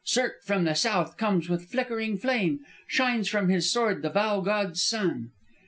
[0.03, 4.81] Surt from the south comes with flickering flame; shines from his sword the Val god's
[4.81, 5.29] sun_.'"